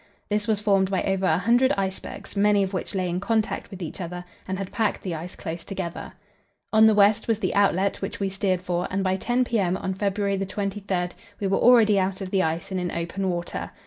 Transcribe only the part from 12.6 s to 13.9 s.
and in open water.